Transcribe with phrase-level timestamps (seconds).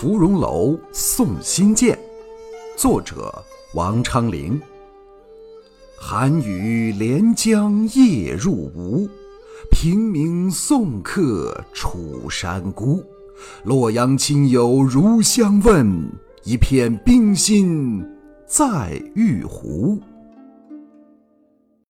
[0.00, 1.98] 芙蓉楼送辛渐
[2.76, 3.34] 作者
[3.74, 4.56] 王昌龄。
[5.98, 9.08] 寒雨连江夜入吴
[9.72, 13.04] 平明送客楚山孤
[13.64, 16.08] 洛阳亲友如相问
[16.44, 18.00] 一片冰心
[18.46, 20.00] 在玉壶